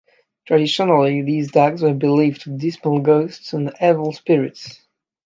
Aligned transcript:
Traditionally, 0.47 1.21
these 1.21 1.51
dogs 1.51 1.83
were 1.83 1.93
believed 1.93 2.41
to 2.41 2.57
dispel 2.57 2.97
ghosts 3.01 3.53
and 3.53 3.71
evil 3.79 4.13
spirits. 4.13 4.81